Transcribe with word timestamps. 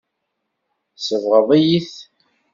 Tsebɣeḍ-iyi-t. 0.97 1.93